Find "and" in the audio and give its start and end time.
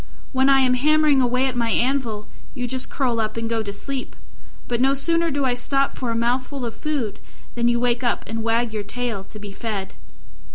3.37-3.47, 8.25-8.41